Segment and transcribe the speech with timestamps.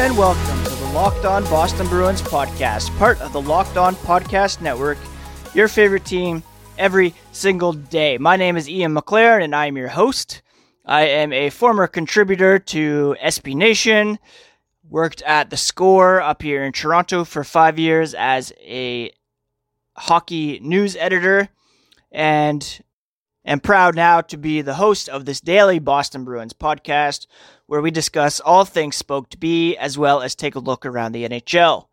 [0.00, 4.62] and welcome to the Locked On Boston Bruins podcast, part of the Locked On Podcast
[4.62, 4.96] Network,
[5.52, 6.42] your favorite team
[6.78, 8.16] every single day.
[8.16, 10.40] My name is Ian McLaren, and I am your host.
[10.86, 14.18] I am a former contributor to SB Nation,
[14.88, 19.12] worked at The Score up here in Toronto for five years as a
[19.98, 21.50] hockey news editor,
[22.10, 22.80] and
[23.44, 27.26] am proud now to be the host of this daily Boston Bruins podcast
[27.66, 31.28] where we discuss all things Spoked B as well as take a look around the
[31.28, 31.86] NHL.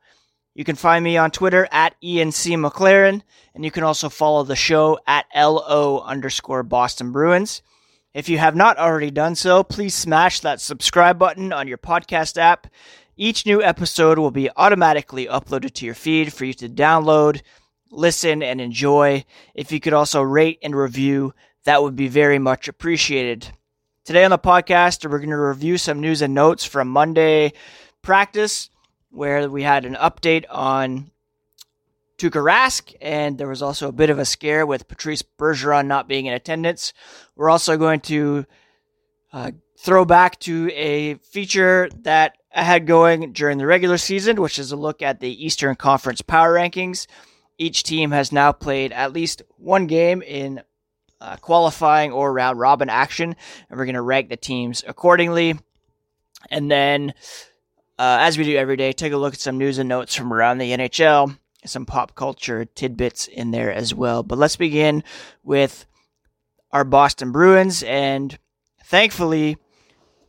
[0.56, 2.56] You can find me on Twitter at Ian C.
[2.56, 3.22] McLaren,
[3.54, 7.62] and you can also follow the show at LO underscore Boston Bruins.
[8.12, 12.38] If you have not already done so, please smash that subscribe button on your podcast
[12.38, 12.66] app.
[13.16, 17.44] Each new episode will be automatically uploaded to your feed for you to download,
[17.92, 19.26] listen, and enjoy.
[19.54, 21.34] If you could also rate and review,
[21.66, 23.52] that would be very much appreciated.
[24.06, 27.54] Today on the podcast, we're going to review some news and notes from Monday
[28.02, 28.70] practice,
[29.10, 31.12] where we had an update on
[32.18, 36.08] Tuukka Rask, and there was also a bit of a scare with Patrice Bergeron not
[36.08, 36.94] being in attendance.
[37.36, 38.46] We're also going to
[39.34, 44.58] uh, throw back to a feature that I had going during the regular season, which
[44.58, 47.06] is a look at the Eastern Conference power rankings.
[47.58, 50.62] Each team has now played at least one game in
[51.20, 53.36] uh, qualifying or round robin action,
[53.70, 55.56] and we're going to rank the teams accordingly.
[56.50, 57.14] And then,
[57.98, 60.32] uh, as we do every day, take a look at some news and notes from
[60.32, 64.22] around the NHL, some pop culture tidbits in there as well.
[64.24, 65.04] But let's begin
[65.44, 65.86] with
[66.72, 68.38] our Boston Bruins, and
[68.84, 69.58] thankfully,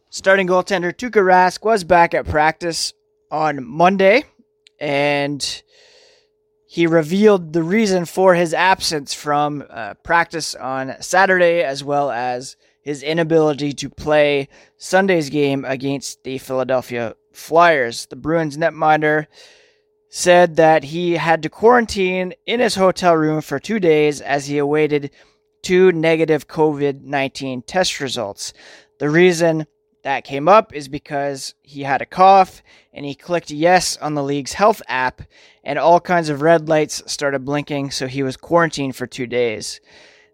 [0.08, 2.94] starting goaltender Tuukka Rask was back at practice
[3.30, 4.24] on Monday,
[4.80, 5.62] and
[6.70, 12.56] he revealed the reason for his absence from uh, practice on Saturday, as well as
[12.82, 18.04] his inability to play Sunday's game against the Philadelphia Flyers.
[18.04, 19.28] The Bruins netminder
[20.10, 24.58] said that he had to quarantine in his hotel room for two days as he
[24.58, 25.10] awaited
[25.62, 28.52] two negative COVID 19 test results.
[28.98, 29.66] The reason
[30.02, 34.22] that came up is because he had a cough and he clicked yes on the
[34.22, 35.22] league's health app
[35.64, 39.80] and all kinds of red lights started blinking, so he was quarantined for two days.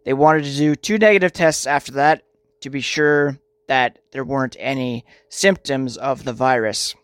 [0.05, 2.23] They wanted to do two negative tests after that
[2.61, 3.39] to be sure
[3.69, 6.95] that there weren't any symptoms of the virus.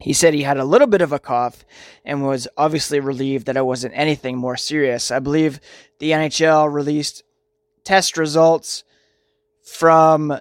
[0.00, 1.64] He said he had a little bit of a cough
[2.04, 5.10] and was obviously relieved that it wasn't anything more serious.
[5.10, 5.60] I believe
[6.00, 7.22] the NHL released
[7.82, 8.84] test results
[9.62, 10.38] from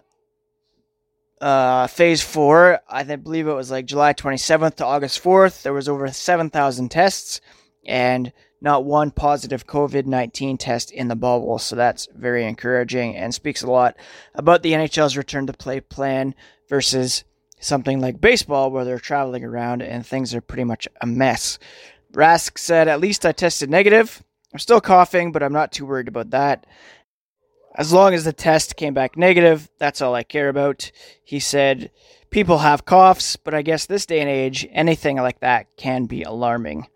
[1.42, 2.80] uh, phase four.
[2.90, 5.62] I believe it was like July 27th to August 4th.
[5.62, 7.42] There was over 7,000 tests
[7.86, 8.32] and
[8.62, 11.60] not one positive COVID 19 test in the bubble.
[11.60, 13.96] So that's very encouraging and speaks a lot
[14.34, 16.34] about the NHL's return to play plan
[16.70, 17.24] versus
[17.60, 21.60] something like baseball where they're traveling around and things are pretty much a mess.
[22.14, 24.24] Rask said, At least I tested negative.
[24.54, 26.66] I'm still coughing, but I'm not too worried about that.
[27.78, 30.92] As long as the test came back negative, that's all I care about.
[31.24, 31.92] He said,
[32.30, 36.24] People have coughs, but I guess this day and age, anything like that can be
[36.24, 36.88] alarming.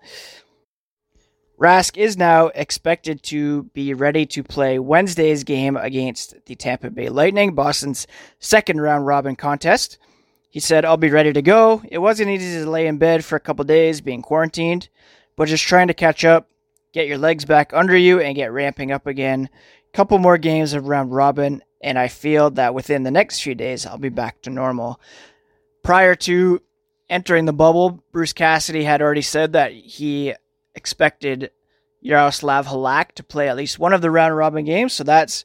[1.59, 7.09] Rask is now expected to be ready to play Wednesday's game against the Tampa Bay
[7.09, 8.07] Lightning, Boston's
[8.39, 9.97] second round robin contest.
[10.49, 11.83] He said, I'll be ready to go.
[11.89, 14.87] It wasn't easy to lay in bed for a couple days being quarantined,
[15.35, 16.49] but just trying to catch up,
[16.93, 19.49] get your legs back under you, and get ramping up again
[19.93, 23.85] couple more games of round robin, and I feel that within the next few days
[23.85, 24.99] I'll be back to normal.
[25.83, 26.61] Prior to
[27.09, 30.33] entering the bubble, Bruce Cassidy had already said that he
[30.75, 31.51] expected
[32.01, 35.43] Yaroslav Halak to play at least one of the round robin games, so that's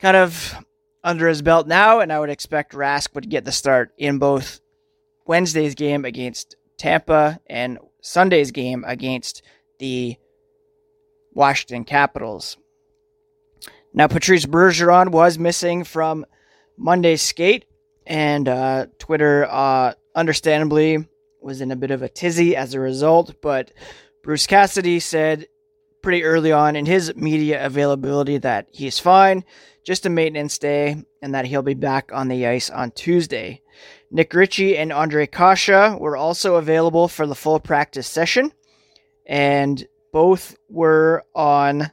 [0.00, 0.56] kind of
[1.02, 4.60] under his belt now, and I would expect Rask would get the start in both
[5.26, 9.42] Wednesday's game against Tampa and Sunday's game against
[9.78, 10.16] the
[11.32, 12.56] Washington Capitals.
[13.96, 16.26] Now, Patrice Bergeron was missing from
[16.76, 17.64] Monday's skate,
[18.04, 21.06] and uh, Twitter, uh, understandably,
[21.40, 23.40] was in a bit of a tizzy as a result.
[23.40, 23.70] But
[24.24, 25.46] Bruce Cassidy said
[26.02, 29.44] pretty early on in his media availability that he's fine,
[29.84, 33.62] just a maintenance day, and that he'll be back on the ice on Tuesday.
[34.10, 38.52] Nick Ritchie and Ondrej Kase were also available for the full practice session,
[39.24, 41.92] and both were on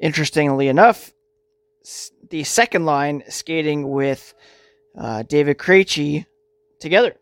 [0.00, 1.12] Interestingly enough,
[2.30, 4.34] the second line skating with
[4.98, 6.26] uh, David Krejci
[6.78, 7.16] together.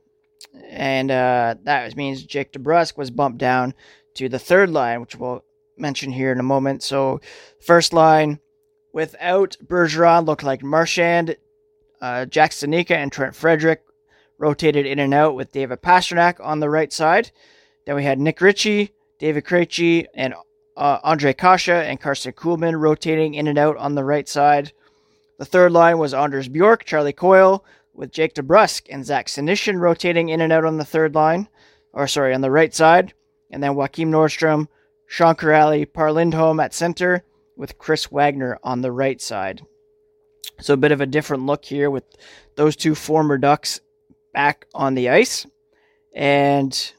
[0.69, 3.75] And uh, that means Jake DeBrusk was bumped down
[4.15, 5.45] to the third line, which we'll
[5.77, 6.83] mention here in a moment.
[6.83, 7.21] So,
[7.61, 8.41] first line
[8.93, 11.37] without Bergeron looked like Marchand,
[12.01, 13.83] uh, Jack and Trent Frederic
[14.39, 17.31] rotated in and out with David Pastrnak on the right side.
[17.87, 20.35] Then we had Nick Ritchie, David Krejci, and
[20.79, 24.73] uh, Ondrej Kase and Carson Kuhlman rotating in and out on the right side.
[25.39, 30.29] The third line was Anders Bjork, Charlie Coyle, with Jake DeBrusk and Zach Senyshyn rotating
[30.29, 31.49] in and out on the third line,
[31.93, 33.13] or sorry, on the right side.
[33.51, 34.69] And then Joakim Nordstrom,
[35.07, 37.25] Sean Kuraly, Per Lindholm at center,
[37.57, 39.63] with Chris Wagner on the right side.
[40.61, 42.05] So a bit of a different look here with
[42.55, 43.81] those two former Ducks
[44.33, 45.47] back on the ice.
[46.15, 46.93] And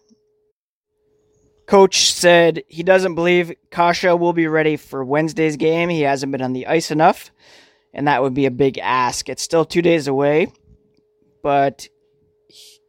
[1.69, 5.87] coach said he doesn't believe Kase will be ready for Wednesday's game.
[5.89, 7.29] He hasn't been on the ice enough,
[7.93, 9.29] and that would be a big ask.
[9.29, 10.51] It's still two days away,
[11.43, 11.87] but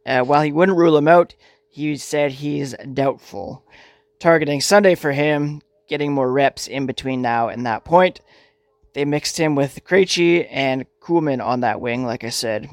[0.03, 1.35] uh, while he wouldn't rule him out,
[1.69, 3.63] he said he's doubtful.
[4.17, 8.19] Targeting Sunday for him, getting more reps in between now and that point.
[8.93, 12.67] They mixed him with Krejci and Kuhlman on that wing, like I said.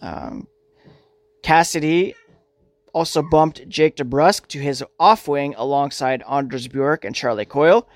[0.00, 0.46] Um,
[1.42, 2.14] Cassidy
[2.92, 7.88] also bumped Jake DeBrusk to his off wing alongside Anders Bjork and Charlie Coyle.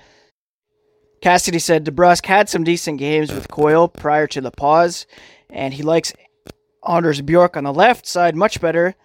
[1.21, 5.07] Cassidy said DeBrusk had some decent games with Coyle prior to the pause,
[5.49, 6.13] and he likes
[6.87, 8.95] Anders Bjork on the left side much better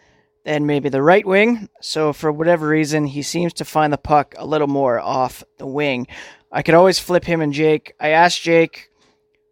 [0.44, 1.68] than maybe the right wing.
[1.80, 5.66] So, for whatever reason, he seems to find the puck a little more off the
[5.66, 6.06] wing.
[6.50, 7.92] I could always flip him and Jake.
[8.00, 8.88] I asked Jake,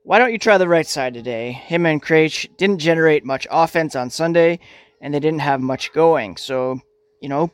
[0.02, 1.52] why don't you try the right side today?
[1.52, 4.60] Him and Krejci didn't generate much offense on Sunday,
[5.00, 6.36] and they didn't have much going.
[6.36, 6.80] So,
[7.20, 7.50] you know,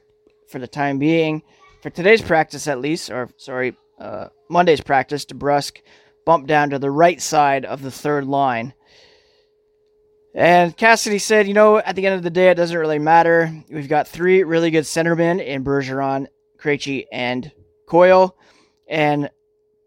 [0.48, 1.42] for the time being,
[1.82, 5.80] for today's practice at least, or sorry, uh, Monday's practice, DeBrusk
[6.24, 8.74] bumped down to the right side of the third line.
[10.34, 13.52] And Cassidy said, you know, at the end of the day, it doesn't really matter.
[13.68, 16.26] We've got three really good centermen in Bergeron,
[16.58, 17.52] Krejci, and
[17.86, 18.36] Coyle.
[18.88, 19.30] And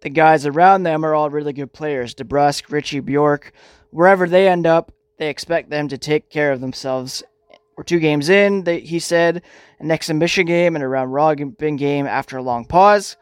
[0.01, 2.13] the guys around them are all really good players.
[2.13, 3.53] DeBrusk, Ritchie, Bjork.
[3.89, 7.23] Wherever they end up, they expect them to take care of themselves
[7.75, 9.41] we're two games in, he said,
[9.79, 13.17] an exhibition game and a round robin game after a long pause.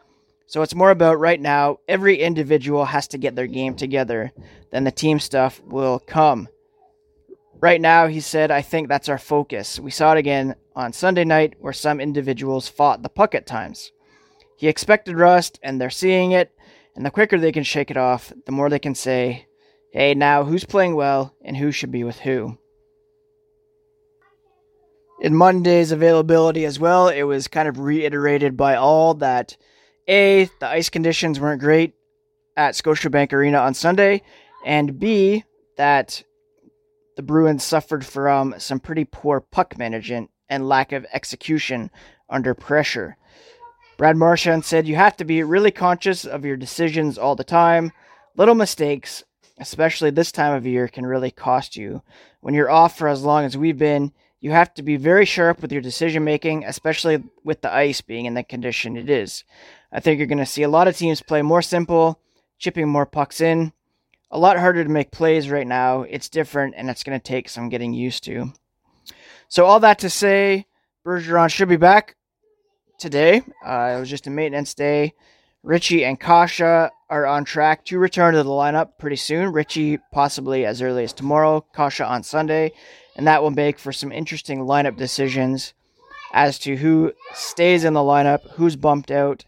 [0.46, 4.32] So it's more about right now, every individual has to get their game together.
[4.70, 6.48] Then the team stuff will come.
[7.60, 9.80] Right now, he said, I think that's our focus.
[9.80, 13.90] We saw it again on Sunday night where some individuals fought the puck at times.
[14.56, 16.52] He expected rust, and they're seeing it,
[16.94, 19.46] and the quicker they can shake it off, the more they can say,
[19.90, 22.58] hey, now who's playing well and who should be with who
[25.20, 29.56] in Monday's availability as well, it was kind of reiterated by all that
[30.08, 31.94] A, the ice conditions weren't great
[32.56, 34.22] at Scotiabank Arena on Sunday,
[34.64, 35.44] and B,
[35.76, 36.22] that
[37.16, 41.90] the Bruins suffered from some pretty poor puck management and lack of execution
[42.28, 43.16] under pressure.
[43.96, 47.92] Brad Marchand said you have to be really conscious of your decisions all the time.
[48.36, 49.22] Little mistakes,
[49.58, 52.02] especially this time of year, can really cost you.
[52.40, 54.12] When you're off for as long as we've been,
[54.44, 58.26] you have to be very sharp with your decision making, especially with the ice being
[58.26, 59.42] in the condition it is.
[59.90, 62.20] I think you're going to see a lot of teams play more simple,
[62.58, 63.72] chipping more pucks in.
[64.30, 66.02] A lot harder to make plays right now.
[66.02, 68.52] It's different, and it's going to take some getting used to.
[69.48, 70.66] So, all that to say,
[71.06, 72.14] Bergeron should be back
[72.98, 73.40] today.
[73.64, 75.14] Uh, it was just a maintenance day.
[75.62, 76.90] Ritchie and Kase are
[77.26, 79.52] on track to return to the lineup pretty soon.
[79.54, 82.72] Ritchie possibly as early as tomorrow, Kase on Sunday,
[83.16, 85.74] and that will make for some interesting lineup decisions
[86.32, 89.44] as to who stays in the lineup, who's bumped out.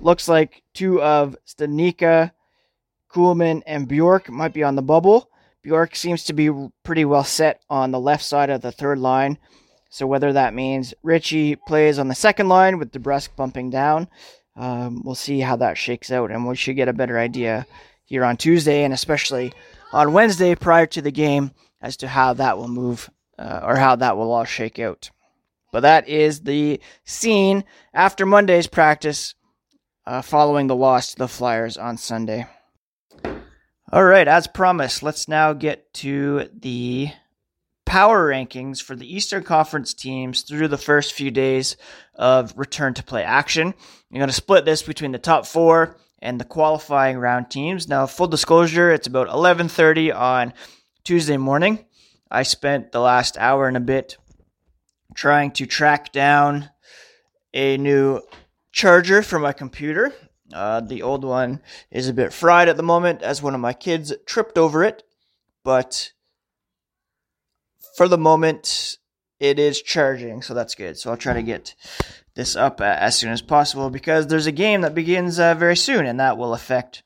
[0.00, 2.32] Looks like two of Studnicka,
[3.12, 5.30] Kuhlman, and Bjork might be on the bubble.
[5.62, 6.50] Bjork seems to be
[6.82, 9.36] pretty well set on the left side of the third line.
[9.90, 14.08] So whether that means Ritchie plays on the second line with DeBrusk bumping down,
[14.56, 17.66] um, we'll see how that shakes out, and we should get a better idea
[18.04, 19.52] here on Tuesday and especially
[19.92, 21.50] on Wednesday prior to the game
[21.80, 25.10] as to how that will move uh, or how that will all shake out.
[25.72, 29.34] But that is the scene after Monday's practice
[30.06, 32.46] uh, following the loss to the Flyers on Sunday.
[33.92, 37.10] All right, as promised, let's now get to the
[37.86, 41.76] power rankings for the Eastern Conference teams through the first few days
[42.14, 43.66] of return to play action.
[43.66, 47.88] I'm going to split this between the top four and the qualifying round teams.
[47.88, 50.52] Now, full disclosure, it's about 11:30 on
[51.04, 51.84] Tuesday morning.
[52.30, 54.16] I spent the last hour and a bit
[55.14, 56.70] trying to track down
[57.52, 58.20] a new
[58.72, 60.12] charger for my computer.
[60.52, 63.72] Uh, the old one is a bit fried at the moment as one of my
[63.72, 65.02] kids tripped over it,
[65.64, 66.12] but
[67.96, 68.98] for the moment
[69.38, 70.98] it is charging, so that's good.
[70.98, 71.74] So I'll try to get
[72.34, 76.06] this up as soon as possible because there's a game that begins uh, very soon
[76.06, 77.02] and that will affect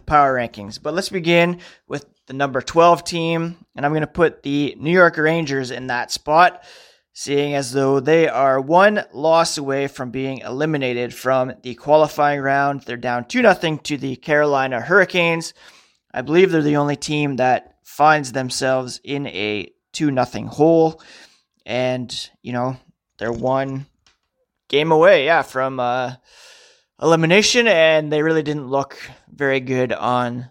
[0.00, 0.80] the power rankings.
[0.82, 4.92] But let's begin with the number 12 team, and I'm going to put the New
[4.92, 6.64] York Rangers in that spot,
[7.12, 12.82] seeing as though they are one loss away from being eliminated from the qualifying round.
[12.82, 15.54] They're down 2 0 to the Carolina Hurricanes.
[16.12, 21.02] I believe they're the only team that finds themselves in a 2 0 hole.
[21.66, 22.76] And, you know,
[23.18, 23.86] they're one
[24.68, 26.14] game away, yeah, from uh,
[27.00, 28.98] elimination, and they really didn't look
[29.32, 30.50] very good on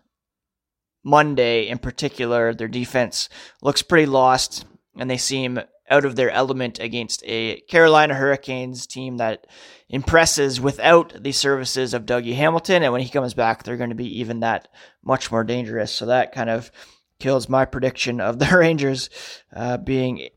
[1.04, 2.54] Monday in particular.
[2.54, 3.30] Their defense
[3.62, 4.66] looks pretty lost,
[4.98, 9.48] and they seem out of their element against a Carolina Hurricanes team that
[9.90, 12.84] impresses without the services of Dougie Hamilton.
[12.84, 14.68] And when he comes back, they're going to be even that
[15.04, 15.92] much more dangerous.
[15.92, 16.72] So that kind of
[17.20, 19.10] kills my prediction of the Rangers
[19.54, 20.30] uh, being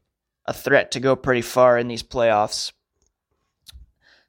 [0.47, 2.73] a threat to go pretty far in these playoffs.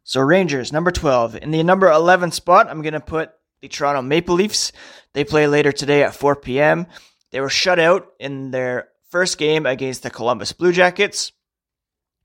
[0.03, 1.37] So Rangers, number 12.
[1.37, 3.31] In the number 11 spot, I'm going to put
[3.61, 4.73] the Toronto Maple Leafs.
[5.13, 6.87] They play later today at 4 p.m.
[7.31, 11.31] They were shut out in their first game against the Columbus Blue Jackets.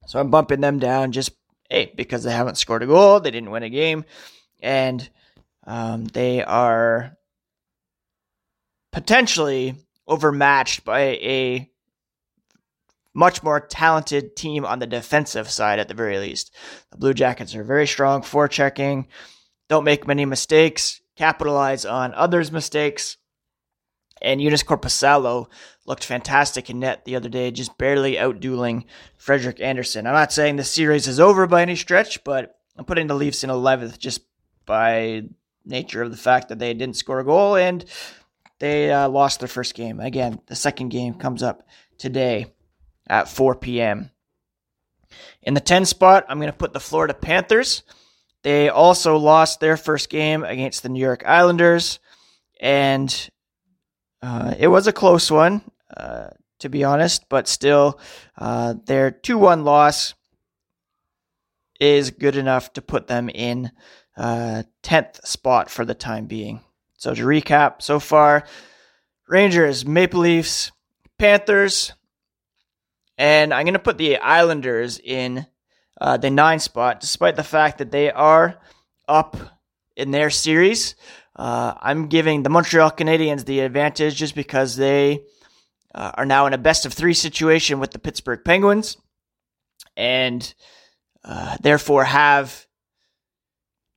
[0.06, 1.32] So I'm bumping them down just,
[1.70, 3.20] hey, because they haven't scored a goal.
[3.20, 4.04] They didn't win a game.
[4.60, 5.08] And
[5.66, 7.16] um, they are
[8.90, 11.70] potentially overmatched by a
[13.18, 16.54] much more talented team on the defensive side at the very least.
[16.92, 19.06] The Blue Jackets are very strong forechecking,
[19.68, 23.16] don't make many mistakes, capitalize on others' mistakes.
[24.22, 25.48] And Joonas Korpisalo
[25.84, 28.84] looked fantastic in net the other day, just barely outdueling
[29.16, 30.06] Frederik Andersen.
[30.06, 33.42] I'm not saying the series is over by any stretch, but I'm putting the Leafs
[33.42, 34.20] in 11th just
[34.64, 35.24] by
[35.64, 37.84] nature of the fact that they didn't score a goal and
[38.60, 39.98] they uh, lost their first game.
[39.98, 41.66] Again, the second game comes up
[41.98, 42.52] today
[43.08, 44.10] at 4 p.m.
[45.42, 47.82] In the 10 spot, I'm going to put the Florida Panthers.
[48.42, 51.98] They also lost their first game against the New York Islanders,
[52.60, 53.30] and
[54.22, 55.62] uh, it was a close one,
[55.96, 56.28] uh,
[56.60, 57.98] to be honest, but still,
[58.36, 60.14] uh, their 2 1 loss
[61.80, 63.70] is good enough to put them in
[64.18, 66.60] 10th uh, spot for the time being.
[66.96, 68.44] So, to recap so far
[69.28, 70.72] Rangers, Maple Leafs,
[71.18, 71.92] Panthers,
[73.18, 75.46] and I'm going to put the Islanders in
[76.00, 78.58] uh, the nine spot, despite the fact that they are
[79.08, 79.36] up
[79.96, 80.94] in their series.
[81.34, 85.24] Uh, I'm giving the Montreal Canadiens the advantage just because they
[85.94, 88.96] uh, are now in a best of three situation with the Pittsburgh Penguins
[89.96, 90.54] and
[91.24, 92.66] uh, therefore have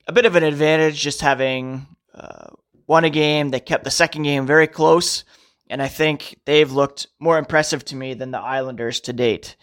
[0.08, 1.86] a bit of an advantage just having
[2.16, 2.48] uh,
[2.88, 3.50] won a game.
[3.50, 5.24] They kept the second game very close
[5.72, 9.56] and I think they've looked more impressive to me than the Islanders to date.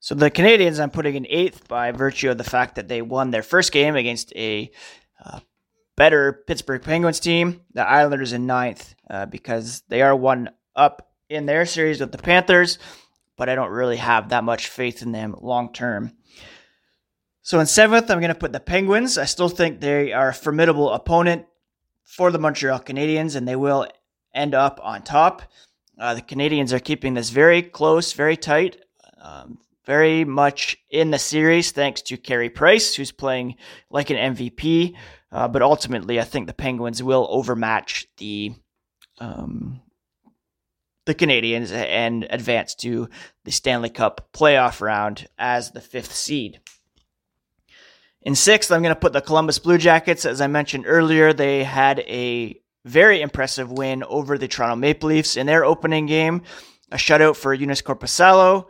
[0.00, 3.30] So the Canadians, I'm putting in eighth by virtue of the fact that they won
[3.30, 4.70] their first game against a
[5.22, 5.40] uh,
[5.94, 7.60] better Pittsburgh Penguins team.
[7.74, 12.18] The Islanders in ninth uh, because they are one up in their series with the
[12.18, 12.78] Panthers,
[13.36, 16.12] but I don't really have that much faith in them long term.
[17.42, 19.18] So in seventh, I'm going to put the Penguins.
[19.18, 21.44] I still think they are a formidable opponent
[22.04, 23.86] for the Montreal Canadiens, and they will
[24.36, 25.42] end up on top.
[25.98, 28.76] Uh, the Canadians are keeping this very close, very tight,
[29.20, 33.56] um, very much in the series, thanks to Carey Price, who's playing
[33.90, 34.94] like an MVP.
[35.32, 38.52] Uh, but ultimately, I think the Penguins will overmatch the
[39.18, 39.80] um,
[41.06, 43.08] the Canadiens and advance to
[43.44, 46.60] the Stanley Cup playoff round as the fifth seed.
[48.22, 50.24] In sixth, I'm going to put the Columbus Blue Jackets.
[50.24, 55.36] As I mentioned earlier, they had a very impressive win over the Toronto Maple Leafs
[55.36, 56.42] in their opening game.
[56.92, 58.66] A shutout for Joonas Korpisalo,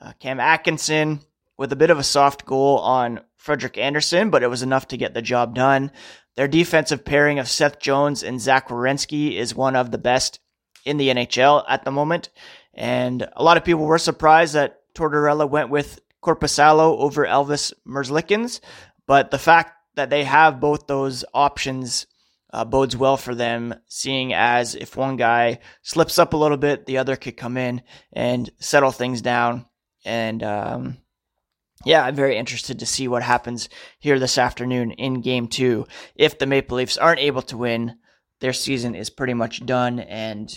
[0.00, 1.20] uh, Cam Atkinson
[1.58, 4.96] with a bit of a soft goal on Frederik Andersen, but it was enough to
[4.96, 5.92] get the job done.
[6.36, 10.40] Their defensive pairing of Seth Jones and Zach Werenski is one of the best
[10.86, 12.30] in the NHL at the moment.
[12.72, 18.60] And a lot of people were surprised that Tortorella went with Korpisalo over Elvis Merzlikins.
[19.06, 22.06] But the fact that they have both those options
[22.52, 26.86] uh, bodes well for them, seeing as if one guy slips up a little bit,
[26.86, 29.66] the other could come in and settle things down.
[30.04, 30.98] And um,
[31.84, 35.86] yeah, I'm very interested to see what happens here this afternoon in game two.
[36.14, 37.96] If the Maple Leafs aren't able to win,
[38.40, 40.50] their season is pretty much done, and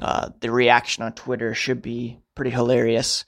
[0.00, 3.24] uh, the reaction on Twitter should be pretty hilarious.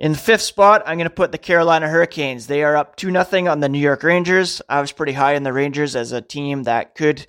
[0.00, 2.46] In fifth spot, I'm going to put the Carolina Hurricanes.
[2.46, 4.62] They are up 2 0 on the New York Rangers.
[4.66, 7.26] I was pretty high in the Rangers as a team that could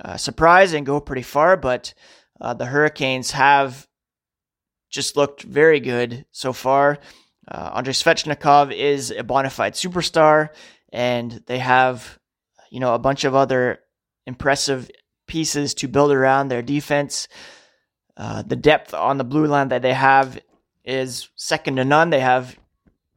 [0.00, 1.94] uh, surprise and go pretty far, but
[2.40, 3.86] uh, the Hurricanes have
[4.90, 6.98] just looked very good so far.
[7.46, 10.48] Uh, Andrei Svechnikov is a bona fide superstar,
[10.92, 12.18] and they have,
[12.68, 13.78] you know, a bunch of other
[14.26, 14.90] impressive
[15.28, 17.28] pieces to build around their defense.
[18.16, 20.40] Uh, the depth on the blue line that they have
[20.88, 22.10] is second to none.
[22.10, 22.58] They have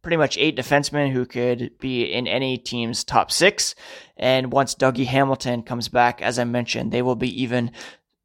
[0.01, 3.75] pretty much eight defensemen who could be in any team's top six.
[4.17, 7.71] And once Dougie Hamilton comes back, as I mentioned, they will be even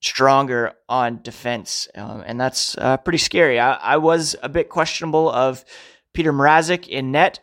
[0.00, 1.88] stronger on defense.
[1.94, 3.58] Um, and that's uh, pretty scary.
[3.58, 5.64] I, I, was a bit questionable of
[6.14, 7.40] Petr Mrazek in net,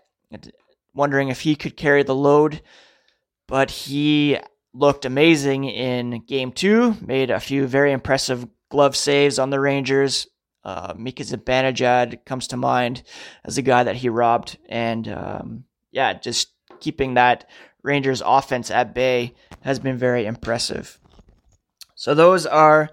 [0.93, 2.61] wondering if he could carry the load,
[3.47, 4.37] but he
[4.73, 10.27] looked amazing in game two, made a few very impressive glove saves on the Rangers.
[10.63, 13.03] Uh, Mika Zibanejad comes to mind
[13.43, 14.57] as a guy that he robbed.
[14.69, 17.49] And um, yeah, just keeping that
[17.81, 20.99] Rangers offense at bay has been very impressive.
[21.95, 22.89] So those are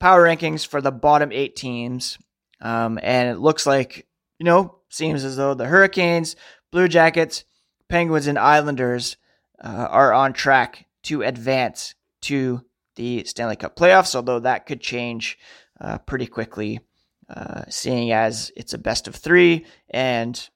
[0.00, 2.18] power rankings for the bottom eight teams.
[2.60, 4.06] Um, and it looks like,
[4.38, 6.36] you know, seems as though the Hurricanes,
[6.70, 7.44] Blue Jackets,
[7.88, 9.16] Penguins, and Islanders
[9.62, 12.62] uh, are on track to advance to
[12.96, 15.38] the Stanley Cup playoffs, although that could change
[15.80, 16.80] uh, pretty quickly,
[17.28, 20.48] uh, seeing as it's a best of three and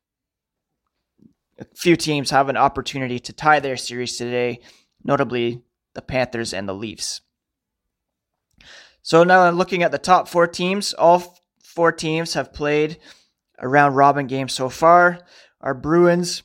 [1.59, 4.61] a few teams have an opportunity to tie their series today,
[5.05, 5.63] notably
[5.95, 7.21] the Panthers and the Leafs.
[9.03, 10.93] So now looking at the top four teams.
[10.95, 12.99] All four teams have played
[13.59, 15.21] a round robin game so far.
[15.61, 16.43] Our Bruins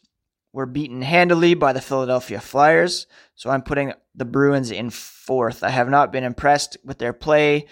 [0.54, 3.08] were beaten handily by the Philadelphia Flyers.
[3.36, 5.64] So I'm putting the Bruins in fourth.
[5.64, 7.68] I have not been impressed with their play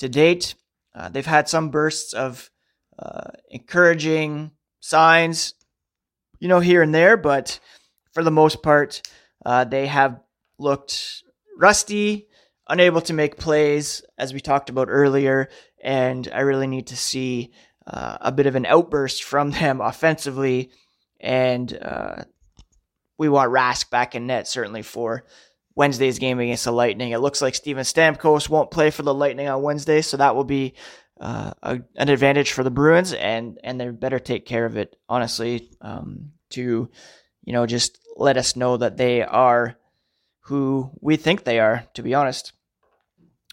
[0.00, 0.54] to date.
[0.94, 2.50] Uh, they've had some bursts of
[2.98, 5.54] uh, encouraging signs,
[6.38, 7.60] you know, here and there, but
[8.12, 9.02] for the most part,
[9.46, 10.20] uh, they have
[10.58, 11.22] looked
[11.56, 12.26] rusty,
[12.68, 15.48] unable to make plays, as we talked about earlier,
[15.82, 17.52] and I really need to see
[17.86, 20.70] uh, a bit of an outburst from them offensively
[21.20, 22.24] and uh,
[23.18, 25.24] we want Rask back in net certainly for
[25.80, 27.12] Wednesday's game against the Lightning.
[27.12, 30.44] It looks like Steven Stamkos won't play for the Lightning on Wednesday, so that will
[30.44, 30.74] be
[31.18, 34.94] uh, a, an advantage for the Bruins, and and they better take care of it
[35.08, 36.90] honestly um, to
[37.44, 39.78] you know just let us know that they are
[40.40, 41.86] who we think they are.
[41.94, 42.52] To be honest,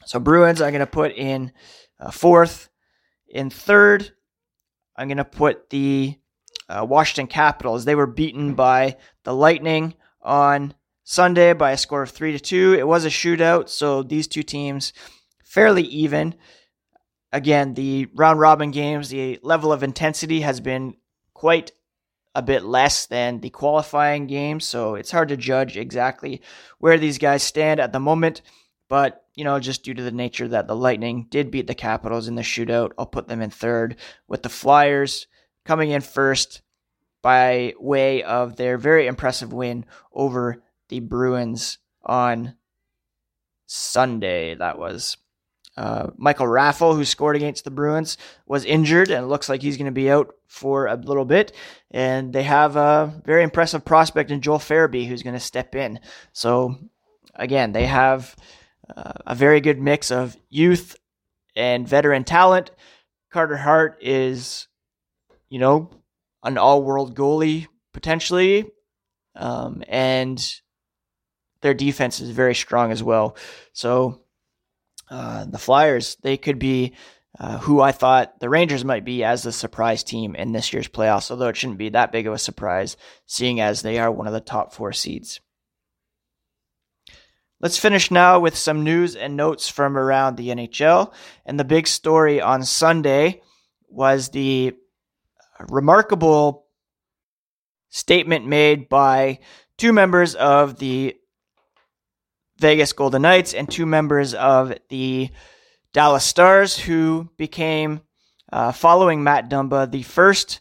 [0.06, 1.54] so Bruins, I'm going to put in
[1.98, 2.68] uh, fourth.
[3.30, 4.12] In third,
[4.98, 6.18] I'm going to put the
[6.68, 7.86] uh, Washington Capitals.
[7.86, 10.74] They were beaten by the Lightning on
[11.10, 12.76] Sunday by a score of three to two.
[12.78, 14.92] It was a shootout, so these two teams
[15.42, 16.36] fairly even.
[17.32, 20.98] Again, the round robin games, the level of intensity has been
[21.34, 21.72] quite
[22.36, 26.42] a bit less than the qualifying games, so it's hard to judge exactly
[26.80, 28.42] where these guys stand at the moment.
[28.90, 32.28] But, you know, just due to the nature that the Lightning did beat the Capitals
[32.28, 33.96] in the shootout, I'll put them in third
[34.28, 35.28] with the Flyers
[35.64, 36.64] coming in first
[37.22, 42.56] by way of their very impressive win over the Bruins on
[43.66, 44.56] Sunday.
[44.56, 45.18] That was
[45.76, 49.86] uh, Michael Raffl, who scored against the Bruins, was injured and looks like he's going
[49.86, 51.54] to be out for a little bit.
[51.92, 56.00] And they have a very impressive prospect in Joel Farabee, who's going to step in.
[56.34, 56.76] So,
[57.36, 58.36] again, they have
[58.96, 60.96] uh, a very good mix of youth
[61.56, 62.72] and veteran talent.
[63.32, 64.68] Carter Hart is
[65.50, 65.90] you know,
[66.44, 68.70] an all world goalie potentially.
[69.36, 70.40] Um, and
[71.62, 73.36] their defense is very strong as well.
[73.74, 74.22] So
[75.10, 76.94] uh, the Flyers, they could be
[77.40, 80.88] uh, who I thought the Rangers might be as the surprise team in this year's
[80.88, 84.28] playoffs, although it shouldn't be that big of a surprise, seeing as they are one
[84.28, 85.40] of the top four seeds.
[87.60, 91.12] Let's finish now with some news and notes from around the NHL.
[91.46, 93.42] And the big story on Sunday
[93.90, 94.76] was the
[95.70, 96.68] remarkable
[97.90, 99.40] statement made by
[99.78, 101.16] two members of the
[102.60, 105.30] Vegas Golden Knights and two members of the
[105.94, 108.02] Dallas Stars who became,
[108.52, 110.60] uh, following Matt Dumba, the first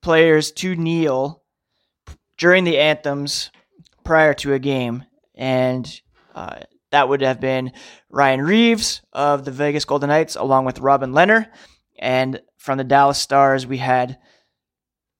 [0.00, 1.42] players to kneel
[2.38, 3.50] during the anthems
[4.04, 5.04] prior to a game.
[5.34, 6.00] And
[6.34, 7.72] uh, that would have been
[8.10, 11.48] Ryan Reaves of the Vegas Golden Knights, along with Robin Lehner.
[11.98, 14.18] And from the Dallas Stars, we had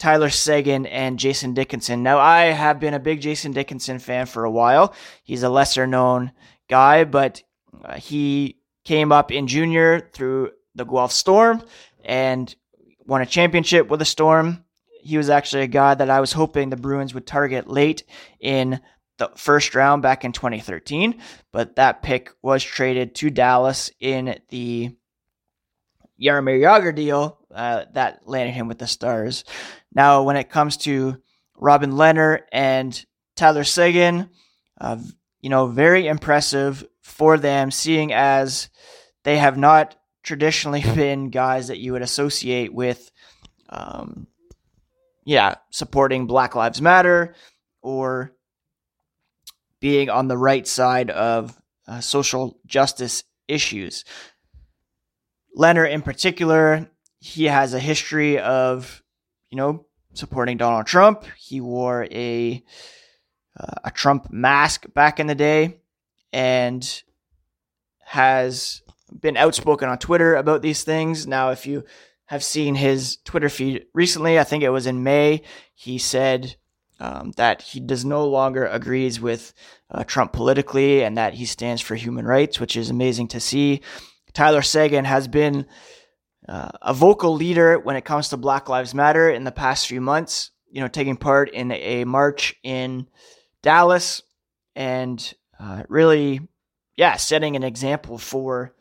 [0.03, 2.03] Tyler Seguin and Jason Dickinson.
[2.03, 4.97] Now, I have been a big Jason Dickinson fan for a while.
[5.23, 6.33] He's a lesser known
[6.69, 7.41] guy, but
[7.85, 11.63] uh, he came up in junior through the Guelph Storm
[12.05, 12.53] and
[13.07, 14.65] won a championship with the Storm.
[15.05, 18.03] He was actually a guy that I was hoping the Bruins would target late
[18.41, 18.81] in
[19.19, 24.97] the first round back in 2013, but that pick was traded to Dallas in the
[26.21, 29.45] Jaromir Jagr deal uh, that landed him with the Stars.
[29.95, 31.21] Now, when it comes to
[31.57, 33.05] Robin Lehner and
[33.37, 34.31] Tyler Seguin,
[34.81, 34.99] uh,
[35.41, 38.69] you know, very impressive for them, seeing as
[39.25, 43.11] they have not traditionally been guys that you would associate with,
[43.69, 44.27] um,
[45.25, 47.35] yeah, supporting Black Lives Matter
[47.83, 48.33] or
[49.81, 54.05] being on the right side of uh, social justice issues.
[55.57, 59.02] Lehner, in particular, he has a history of,
[59.53, 59.85] you know,
[60.15, 61.25] supporting Donald Trump.
[61.37, 62.65] He wore a
[63.61, 65.77] uh, a Trump mask back in the day,
[66.33, 67.03] and
[68.01, 68.83] has
[69.21, 71.27] been outspoken on Twitter about these things.
[71.27, 71.85] Now, if you
[72.27, 75.43] have seen his Twitter feed recently, I think it was in May,
[75.75, 76.57] he said
[76.99, 79.53] um, that he does no longer agrees with
[79.91, 83.83] uh, Trump politically and that he stands for human rights, which is amazing to see.
[84.33, 85.67] Tyler Seguin has been
[86.49, 90.01] uh, a vocal leader when it comes to Black Lives Matter in the past few
[90.01, 90.51] months.
[90.71, 93.07] You know, taking part in a march in
[93.61, 94.23] Dallas
[94.75, 96.41] and uh, really,
[96.97, 98.75] yeah, setting an example for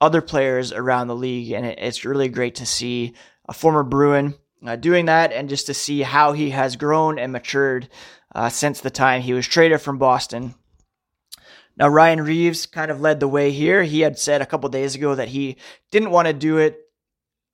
[0.00, 1.52] other players around the league.
[1.52, 3.14] And it's really great to see
[3.48, 7.32] a former Bruin uh, doing that and just to see how he has grown and
[7.32, 7.88] matured
[8.34, 10.54] uh, since the time he was traded from Boston
[11.80, 13.82] now, Ryan Reaves kind of led the way here.
[13.82, 15.56] He had said a couple days ago that he
[15.90, 16.78] didn't want to do it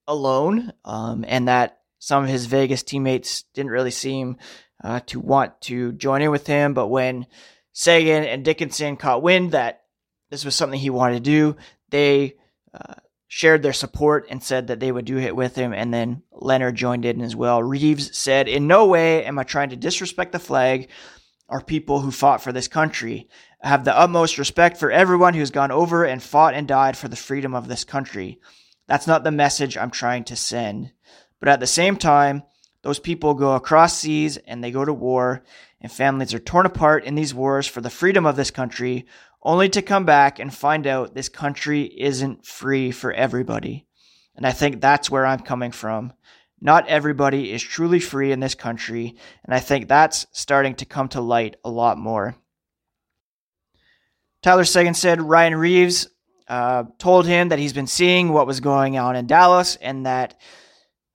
[0.09, 4.39] alone um, and that some of his Vegas teammates didn't really seem
[4.83, 6.75] uh, to want to join in with him.
[6.75, 7.27] But when
[7.73, 9.83] Seguin and Dickinson caught wind that
[10.31, 11.57] this was something he wanted to do,
[11.91, 12.35] they
[12.75, 12.95] uh,
[13.29, 15.73] shared their support and said that they would do it with him.
[15.73, 17.63] And then Lehner joined in as well.
[17.63, 20.89] Reaves said, In no way am I trying to disrespect the flag
[21.49, 23.29] or people who fought for this country.
[23.63, 27.09] I have the utmost respect for everyone who's gone over and fought and died for
[27.09, 28.39] the freedom of this country.
[28.87, 30.93] That's not the message I'm trying to send.
[31.41, 32.43] But at the same time,
[32.83, 35.43] those people go across seas and they go to war,
[35.81, 39.07] and families are torn apart in these wars for the freedom of this country,
[39.43, 43.87] only to come back and find out this country isn't free for everybody.
[44.37, 46.13] And I think that's where I'm coming from.
[46.61, 51.09] Not everybody is truly free in this country, and I think that's starting to come
[51.09, 52.37] to light a lot more.
[54.47, 56.07] Tyler Seguin said Ryan Reaves
[56.47, 60.39] uh, told him that he's been seeing what was going on in Dallas and that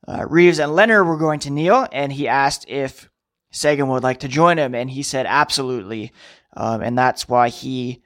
[0.05, 3.09] uh, Reaves and Lehner were going to kneel, and he asked if
[3.51, 6.11] Seguin would like to join him, and he said absolutely.
[6.57, 8.03] Um, and that's why he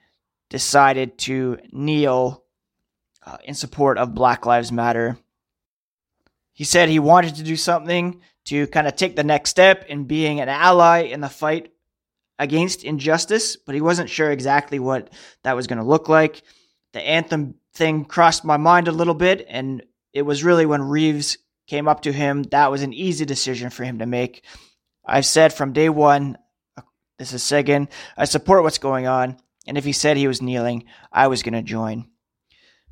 [0.51, 2.43] decided to kneel
[3.25, 5.17] uh, in support of Black Lives Matter.
[6.53, 10.03] He said he wanted to do something to kind of take the next step in
[10.03, 11.71] being an ally in the fight
[12.39, 15.11] against injustice, but he wasn't sure exactly what
[15.43, 16.43] that was going to look like.
[16.93, 21.37] The anthem thing crossed my mind a little bit, and it was really when Reaves
[21.67, 24.45] came up to him, that was an easy decision for him to make.
[25.05, 26.37] I've said from day one,
[26.77, 26.81] uh,
[27.17, 30.85] this is Seguin, I support what's going on, and if he said he was kneeling,
[31.11, 32.07] I was going to join.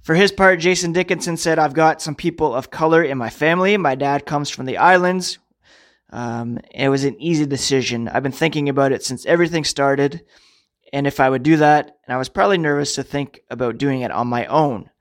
[0.02, 3.78] For his part, Jason Dickinson said, I've got some people of color in my family.
[3.78, 5.40] My dad comes from the islands.
[6.14, 8.08] Um, it was an easy decision.
[8.08, 10.24] I've been thinking about it since everything started,
[10.94, 14.02] and if I would do that, and I was probably nervous to think about doing
[14.02, 14.92] it on my own.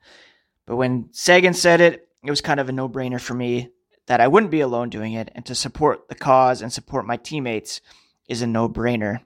[0.66, 3.68] But when Seguin said it, it was kind of a no brainer for me
[4.06, 7.18] that I wouldn't be alone doing it, and to support the cause and support my
[7.18, 7.82] teammates
[8.26, 9.20] is a no brainer.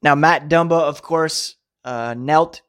[0.00, 2.62] Now, Matt Dumba, of course, uh, knelt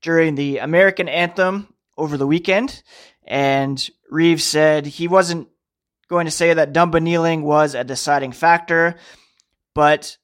[0.00, 2.84] during the American anthem over the weekend,
[3.26, 5.48] and Reaves said he wasn't
[6.12, 8.96] going to say that Dumba kneeling was a deciding factor,
[9.74, 10.18] but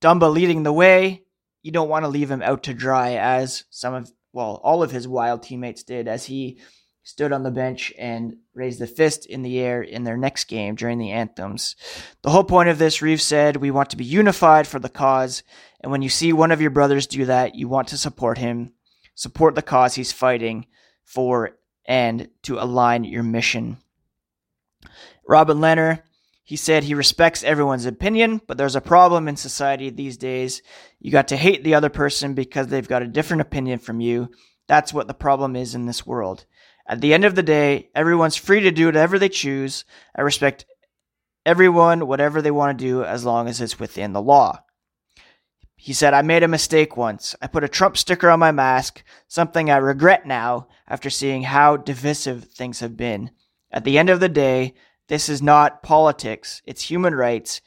[0.00, 1.24] Dumba leading the way,
[1.62, 4.92] you don't want to leave him out to dry as some of, well, all of
[4.92, 6.60] his wild teammates did as he
[7.02, 10.76] stood on the bench and raised the fist in the air in their next game
[10.76, 11.74] during the anthems.
[12.22, 15.42] The whole point of this, Reaves said, we want to be unified for the cause.
[15.80, 18.74] And when you see one of your brothers do that, you want to support him,
[19.16, 20.66] support the cause he's fighting
[21.04, 23.78] for, and to align your mission.
[25.30, 26.02] Robin Lehner,
[26.42, 30.60] he said he respects everyone's opinion, but there's a problem in society these days.
[30.98, 34.30] You got to hate the other person because they've got a different opinion from you.
[34.66, 36.46] That's what the problem is in this world.
[36.84, 39.84] At the end of the day, everyone's free to do whatever they choose.
[40.16, 40.66] I respect
[41.46, 44.64] everyone, whatever they want to do, as long as it's within the law.
[45.76, 47.36] He said, I made a mistake once.
[47.40, 51.76] I put a Trump sticker on my mask, something I regret now after seeing how
[51.76, 53.30] divisive things have been.
[53.70, 54.74] At the end of the day,
[55.10, 57.62] this is not politics, it's human rights.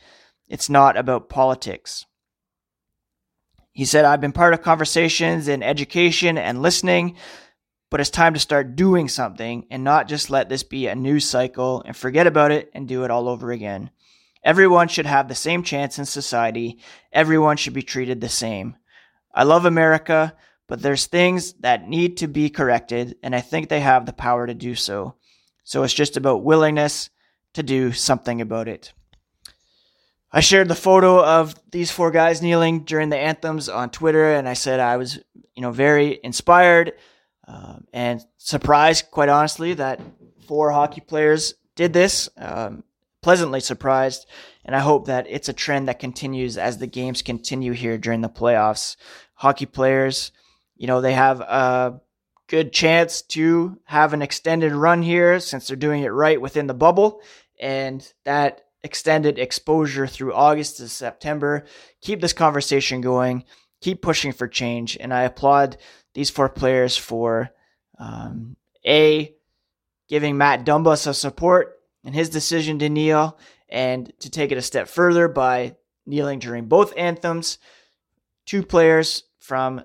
[0.48, 2.06] It's not about politics.
[3.74, 7.18] He said, I've been part of conversations in education and listening,
[7.92, 11.26] but it's time to start doing something and not just let this be a news
[11.26, 13.90] cycle and forget about it and do it all over again.
[14.42, 16.80] Everyone should have the same chance in society.
[17.12, 18.78] Everyone should be treated the same.
[19.36, 20.34] I love America,
[20.70, 24.48] but there's things that need to be corrected, and I think they have the power
[24.48, 25.16] to do so.
[25.66, 27.10] So it's just about willingness
[27.54, 28.94] to do something about it.
[30.32, 34.50] I shared the photo of these four guys kneeling during the anthems on Twitter, and
[34.50, 35.20] I said I was,
[35.54, 36.94] you know, very inspired
[37.48, 40.02] um, and surprised, quite honestly, that
[40.48, 42.30] four hockey players did this.
[42.38, 42.84] Um,
[43.22, 44.26] pleasantly surprised,
[44.66, 48.22] and I hope that it's a trend that continues as the games continue here during
[48.22, 48.96] the playoffs.
[49.36, 50.32] Hockey players,
[50.76, 52.02] you know, they have a
[52.48, 56.74] good chance to have an extended run here since they're doing it right within the
[56.74, 57.22] bubble,
[57.60, 61.66] and that extended exposure through August to September.
[62.02, 63.46] Keep this conversation going.
[63.82, 64.98] Keep pushing for change.
[65.00, 65.78] And I applaud
[66.14, 67.50] these four players for
[67.98, 69.34] um, A,
[70.10, 73.38] giving Matt Dumba some support in his decision to kneel
[73.70, 77.58] and to take it a step further by kneeling during both anthems.
[78.46, 79.84] Two players from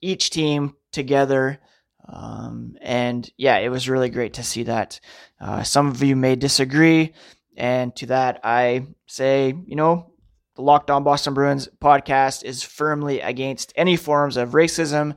[0.00, 1.58] each team together.
[2.08, 5.00] Um, and yeah, it was really great to see that.
[5.40, 7.14] Uh, some of you may disagree.
[7.56, 10.12] And to that, I say, you know,
[10.56, 15.14] the Locked On Boston Bruins podcast is firmly against any forms of racism,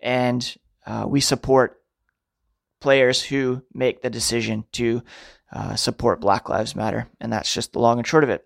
[0.00, 1.80] and uh, we support
[2.80, 5.02] players who make the decision to
[5.50, 7.08] uh, support Black Lives Matter.
[7.18, 8.44] And that's just the long and short of it.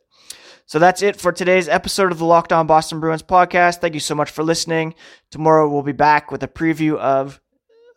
[0.66, 3.80] So that's it for today's episode of the Locked On Boston Bruins podcast.
[3.80, 4.94] Thank you so much for listening.
[5.30, 7.40] Tomorrow we'll be back with a preview of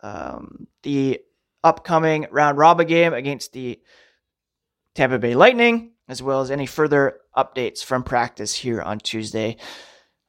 [0.02, 1.20] um, the
[1.64, 3.80] upcoming round robin game against the
[4.94, 9.56] Tampa Bay Lightning, as well as any further updates from practice here on Tuesday.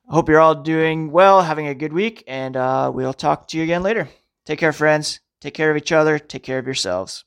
[0.10, 3.58] I hope you're all doing well, having a good week, and uh, we'll talk to
[3.58, 4.08] you again later.
[4.46, 5.20] Take care, friends.
[5.42, 6.20] Take care of each other.
[6.20, 7.26] Take care of yourselves.